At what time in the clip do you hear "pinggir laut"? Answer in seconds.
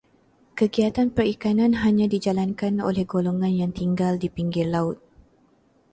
4.35-4.97